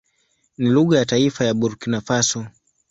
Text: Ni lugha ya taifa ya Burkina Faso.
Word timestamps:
Ni 0.57 0.69
lugha 0.69 0.97
ya 0.97 1.05
taifa 1.05 1.45
ya 1.45 1.53
Burkina 1.53 2.01
Faso. 2.01 2.45